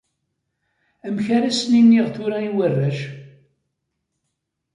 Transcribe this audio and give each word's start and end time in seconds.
Amek 1.07 1.27
ara 1.35 1.49
sen-iniɣ 1.59 2.07
tura 2.15 2.37
i 2.47 2.49
warrac? 2.55 2.99